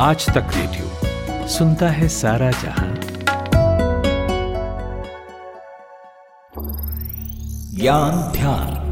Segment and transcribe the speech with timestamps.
[0.00, 2.94] आज तक रेडियो सुनता है सारा जहाँ।
[7.74, 8.87] ज्ञान ध्यान।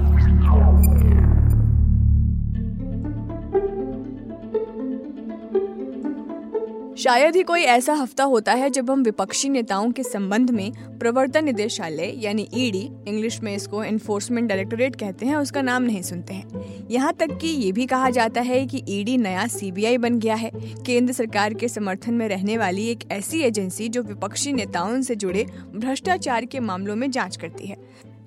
[6.98, 11.45] शायद ही कोई ऐसा हफ़्ता होता है जब हम विपक्षी नेताओं के संबंध में प्रवर्तन
[11.45, 16.88] निदेशालय, यानी ईडी इंग्लिश में इसको एनफोर्समेंट डायरेक्टोरेट कहते हैं, उसका नाम नहीं सुनते हैं।
[16.90, 20.50] यहाँ तक कि ये भी कहा जाता है कि ईडी नया सीबीआई बन गया है।
[20.86, 25.46] केंद्र सरकार के समर्थन में रहने वाली एक ऐसी एजेंसी जो विपक्षी नेताओं से जुड़े
[25.74, 27.76] भ्रष्टाचार के मामलों में जाँच करती है।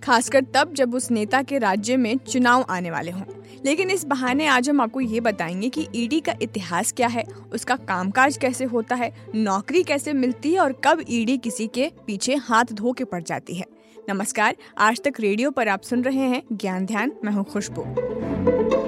[0.04, 3.24] खासकर तब जब उस नेता के राज्य में चुनाव आने वाले हों।
[3.66, 7.76] लेकिन इस बहाने आज हम आपको ये बताएँगे कि ईडी का इतिहास क्या है, उसका
[7.76, 12.66] कामकाज कैसे होता है, नौकरी कैसे मिलती है और कब ईडी किसी के पीछे हाथ
[12.74, 13.66] धो के पड़ जाती है।
[14.10, 18.79] नमस्कार, आज तक रेडियो पर आप सुन रहे हैं ज्ञान ध्यान, मैं हूँ खुशबू।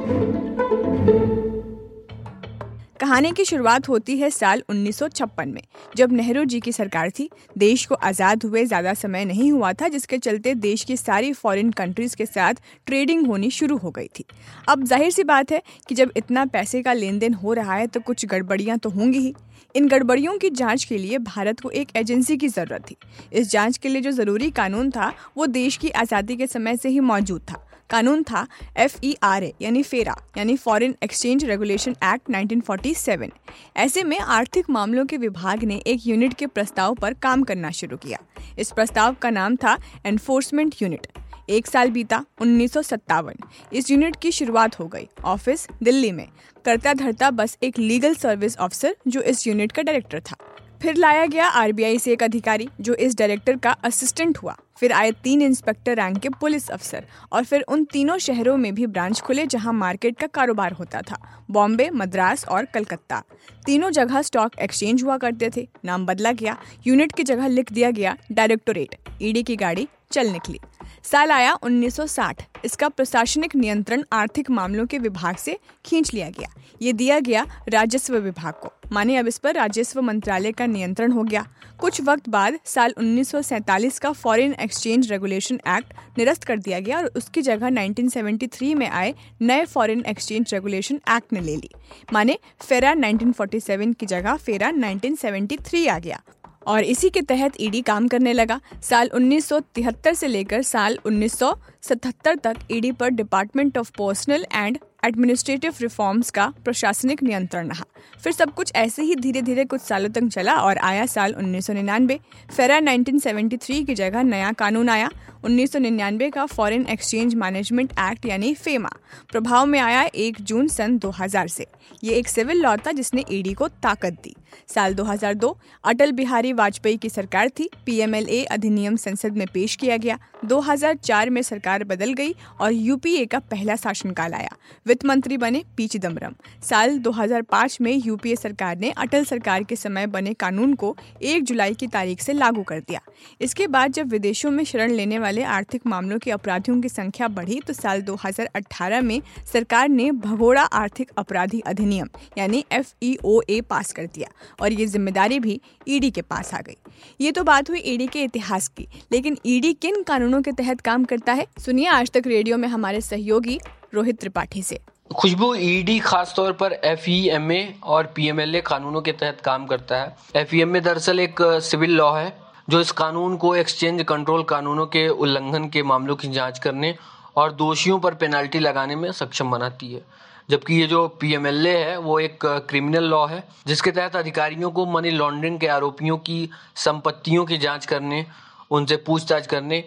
[3.12, 5.62] कहानी की शुरुआत होती है साल 1956 में,
[5.96, 9.88] जब नेहरू जी की सरकार थी। देश को आज़ाद हुए ज़्यादा समय नहीं हुआ था,
[9.88, 14.26] जिसके चलते देश की सारी फॉरेन कंट्रीज़ के साथ ट्रेडिंग होनी शुरू हो गई थी।
[14.70, 17.88] अब ज़ाहिर सी बात है कि जब इतना पैसे का लेन देन हो रहा है
[17.88, 19.34] तो कुछ गड़बड़ियाँ तो होंगी ही।
[19.76, 22.96] इन गड़बड़ियों की जाँच के लिए भारत को एक एजेंसी की ज़रूरत थी।
[23.34, 26.90] इस जाँच के लिए जो ज़रूरी कानून था, वो देश की आज़ादी के समय से
[26.90, 28.46] ही मौजूद था। कानून था
[28.78, 33.30] एफ़ ई आर ए यानी फेरा यानी फॉरेन एक्सचेंज रेगुलेशन एक्ट 1947
[33.78, 37.98] ऐसे में आर्थिक मामलों के विभाग ने एक यूनिट के प्रस्ताव पर काम करना शुरू
[37.98, 38.20] किया।
[38.60, 41.08] इस प्रस्ताव का नाम था एनफोर्समेंट यूनिट
[41.50, 43.36] एक साल बीता, उन्नीस सौ सत्तावन।
[43.74, 46.28] इस यूनिट की शुरुआत हो गई ऑफ़िस दिल्ली में।
[46.66, 50.36] करता धरता बस एक लीगल सर्विस ऑफिसर जो इस यूनिट का डायरेक्टर था।
[50.82, 55.12] फिर लाया गया आरबीआई से एक अधिकारी, जो इस डायरेक्टर का असिस्टेंट हुआ। फिर आए
[55.12, 59.46] तीन इंस्पेक्टर रैंक के पुलिस अफसर और फिर उन तीनों शहरों में भी ब्रांच खुले,
[59.46, 63.24] जहाँ मार्केट का कारोबार होता था। बॉम्बे, मद्रास और कलकत्ता।
[63.66, 66.58] तीनों जगह स्टॉक एक्सचेंज हुआ करते थे। नाम बदला गया,
[66.88, 70.60] यूनिट की जगह लिख दिया गया, डायरेक्टोरेट। ईडी की गाड़ी चल निकली।
[71.04, 76.50] साल आया 1960 इसका प्रशासनिक नियंत्रण आर्थिक मामलों के विभाग से खींच लिया गया।
[76.82, 81.24] ये दिया गया राजस्व विभाग को। माने अब इस पर राजस्व मंत्रालय का नियंत्रण हो
[81.24, 81.46] गया।
[81.80, 87.06] कुछ वक्त बाद साल 1947 का फॉरेन एक्सचेंज रेगुलेशन एक्ट निरस्त कर दिया गया और
[87.16, 91.70] उसकी जगह 1973 में आए नए फॉरेन एक्सचेंज रेगुलेशन एक्ट ने ले ली।
[92.14, 92.38] माने
[92.68, 96.22] फेरा 1947 की जगह फेरा 1973 आ गया
[96.68, 102.58] और इसी के तहत ईडी काम करने लगा। साल 1973 से लेकर साल 1977 तक
[102.72, 107.84] ईडी पर department of personnel and administrative reforms का प्रशासनिक नियंत्रण रहा।
[108.24, 112.18] फिर सब कुछ ऐसे ही धीरे धीरे कुछ सालों तक चला और आया साल 1999
[112.58, 115.10] फेरा 1973 की जगह नया कानून आया।
[115.44, 118.90] 1999 का फॉरेन एक्सचेंज मैनेजमेंट एक्ट यानी फेमा
[119.32, 121.68] प्रभाव में आया एक जून सन 2000 से।
[122.04, 124.36] ये एक सिविल लॉ था जिसने ईडी को ताकत दी।
[124.68, 130.20] साल 2002 अटल बिहारी वाजपेयी की सरकार थी। पीएमएलए अधिनियम संसद में पेश किया गया।
[130.46, 134.52] 2004 में सरकार बदल गई और यूपीए का पहला शासनकाल आया।
[134.92, 140.08] वित्त मंत्री बने पी चिदम्बरम साल 2005 में यूपीए सरकार ने अटल सरकार के समय
[140.08, 143.00] बने कानून को 1 जुलाई की तारीख से लागू कर दिया।
[143.42, 147.60] इसके बाद जब विदेशों में शरण लेने वाले आर्थिक मामलों के अपराधियों की संख्या बढ़ी
[147.68, 149.22] तो साल 2018 में
[149.54, 154.30] सरकार ने भगोड़ा आर्थिक अपराधी अधिनियम, यानी एफईओए पास कर दिया
[154.62, 156.78] और ये ज़िम्मेदारी भी ईडी के पास आ गई।
[157.22, 161.06] ये तो बात हुई ईडी के इतिहास की, लेकिन ईडी किन कानूनों के तहत काम
[161.06, 161.48] करता है?
[161.60, 163.60] सुनिए आज तक रेडियो में हमारे सहयोगी
[163.94, 164.80] रोहित त्रिपाठी से।
[165.16, 170.80] खुशबू ईडी खास तौर पर एफईएमए और पीएमएलए कानूनों के तहत काम करता है। एफईएमए
[170.80, 172.34] दरअसल एक सिविल लॉ है,
[172.70, 176.96] जो इस कानून को एक्सचेंज कंट्रोल कानूनों के उल्लंघन के मामलों की जाँच करने
[177.36, 180.02] और दोषियों पर पेनल्टी लगाने में सक्षम बनाती है।
[180.50, 185.10] जबकि ये जो पीएमएलए है, वो एक क्रिमिनल लॉ है, जिसके तहत अधिकारियों को मनी
[185.10, 188.26] लॉन्ड्रिंग के आरोपियों की संपत्तियों की जाँच करने,
[188.72, 189.84] उनसे पूछताछ करने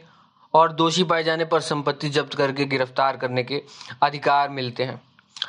[0.54, 3.62] और दोषी पाए जाने पर संपत्ति जब्त करके गिरफ़्तार करने के
[4.02, 5.00] अधिकार मिलते हैं।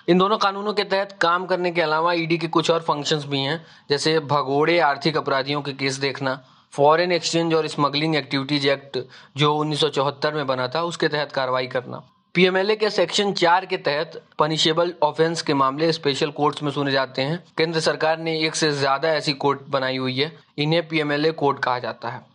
[0.09, 3.39] इन दोनों कानूनों के तहत काम करने के अलावा ईडी के कुछ और फ़ंक्शंस भी
[3.39, 6.41] हैं, जैसे भगोड़े आर्थिक अपराधियों के केस देखना
[6.73, 8.97] फॉरेन एक्सचेंज और स्मगलिंग एक्टिविटीज़ एक्ट
[9.37, 12.01] जो उन्नीस सौ चौहत्तर में बना था, उसके तहत कार्रवाई करना।
[12.35, 17.21] पीएमएलए के सेक्शन चार के तहत पनिशेबल ऑफेंस के मामले स्पेशल कोर्ट्स में सुने जाते
[17.21, 21.59] हैं। केंद्र सरकार ने एक से ज़्यादा ऐसी कोर्ट बनाई हुई है, इन्हें पीएमएलए कोर्ट
[21.59, 22.34] कहा जाता है।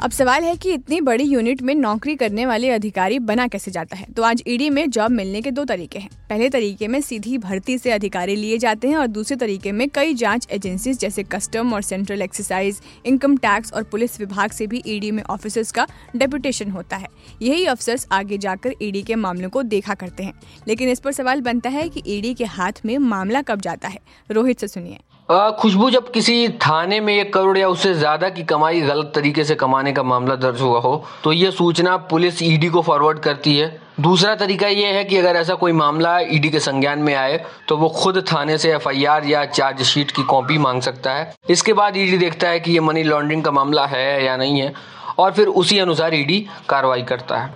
[0.00, 3.96] अब सवाल है कि इतनी बड़ी यूनिट में नौकरी करने वाले अधिकारी बना कैसे जाता
[3.96, 4.06] है?
[4.16, 7.78] तो आज ईडी में जॉब मिलने के दो तरीके हैं। पहले तरीके में सीधी भर्ती
[7.78, 11.82] से अधिकारी लिए जाते हैं और दूसरे तरीके में कई जाँच एजेंसी जैसे कस्टम और
[11.82, 16.96] सेंट्रल एक्सरसाइज इनकम टैक्स और पुलिस विभाग से भी ईडी में ऑफिसर्स का डेपुटेशन होता
[16.96, 17.08] है।
[17.42, 20.32] यही अफसर्स आगे जाकर ईडी के मामलों को देखा करते हैं।
[20.68, 24.00] लेकिन इस पर सवाल बनता है की ईडी के हाथ में मामला कब जाता है?
[24.30, 28.80] रोहित से सुनिए। खुशबू जब किसी थाने में एक करोड़ या उससे ज़्यादा की कमाई
[28.80, 32.82] गलत तरीके से कमाने का मामला दर्ज हुआ हो तो ये सूचना पुलिस ईडी को
[32.82, 33.66] फॉरवर्ड करती है।
[34.00, 37.76] दूसरा तरीका यह है कि अगर ऐसा कोई मामला ईडी के संज्ञान में आए तो
[37.76, 42.18] वो खुद थाने से एफआईआर या चार्जशीट की कॉपी मांग सकता है। इसके बाद ईडी
[42.18, 44.72] देखता है कि ये मनी लॉन्ड्रिंग का मामला है या नहीं है,
[45.18, 47.54] और फिर उसी अनुसार ईडी कार्रवाई करता है।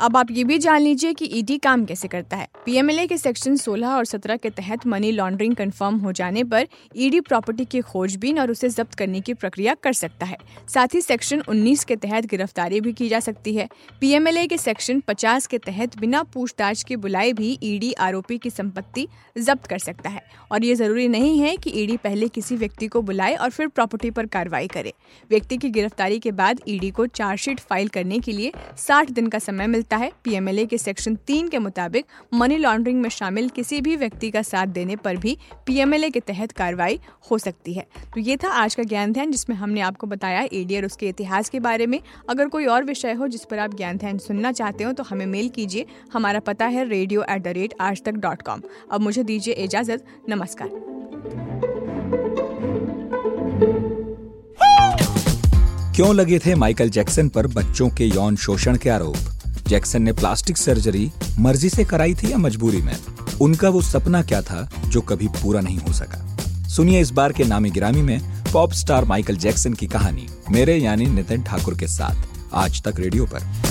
[0.00, 3.56] अब आप ये भी जान लीजिए कि ईडी काम कैसे करता है। पीएमएलए के सेक्शन
[3.56, 8.38] 16 और 17 के तहत मनी लॉन्ड्रिंग कंफर्म हो जाने पर ईडी प्रॉपर्टी की खोजबीन
[8.38, 10.36] और उसे जब्त करने की प्रक्रिया कर सकता है।
[10.68, 13.68] साथ ही सेक्शन 19 के तहत गिरफ्तारी भी की जा सकती है।
[14.00, 19.08] पीएमएलए के सेक्शन 50 के तहत बिना पूछताछ के बुलाए भी ईडी आरोपी की संपत्ति
[19.38, 23.02] जब्त कर सकता है। और ये ज़रूरी नहीं है कि ईडी पहले किसी व्यक्ति को
[23.02, 24.92] बुलाए और फिर प्रॉपर्टी पर कार्रवाई करे।
[25.30, 29.38] व्यक्ति की गिरफ्तारी के बाद ईडी को चार्जशीट फ़ाइल करने के लिए साठ दिन का
[29.38, 32.04] समय मिलता मिलता है। पीएमएलए के सेक्शन तीन के मुताबिक
[32.34, 35.36] मनी लॉन्ड्रिंग में शामिल किसी भी व्यक्ति का साथ देने पर भी
[35.66, 36.98] पीएमएलए के तहत कार्रवाई
[37.30, 40.76] हो सकती है। तो ये था आज का ज्ञान ध्यान जिसमें हमने आपको बताया एडी
[40.76, 42.00] और उसके इतिहास के बारे में।
[42.30, 45.26] अगर कोई और विषय हो जिस पर आप ज्ञान ध्यान सुनना चाहते हो तो हमें
[45.26, 49.24] मेल कीजिए। हमारा पता है रेडियो एट द रेट आज तक डॉट कॉम अब मुझे
[49.24, 50.68] दीजिए इजाज़त। नमस्कार।
[55.96, 59.33] क्यों लगे थे माइकल जैक्सन पर बच्चों के यौन शोषण के आरोप?
[59.68, 62.96] जैक्सन ने प्लास्टिक सर्जरी मर्ज़ी से कराई थी या मजबूरी में?
[63.40, 66.20] उनका वो सपना क्या था जो कभी पूरा नहीं हो सका?
[66.68, 68.20] सुनिए इस बार के नामी गिरामी में
[68.52, 73.24] पॉप स्टार माइकल जैक्सन की कहानी, मेरे यानी नितिन ठाकुर के साथ, आज तक रेडियो
[73.24, 73.63] पर।